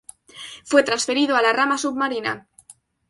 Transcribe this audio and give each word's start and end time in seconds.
Fue 0.65 0.81
transferido 0.81 1.35
a 1.35 1.43
la 1.43 1.53
rama 1.53 1.77
submarina. 1.77 2.47